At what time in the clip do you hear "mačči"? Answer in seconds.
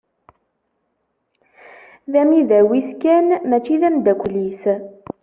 3.49-3.75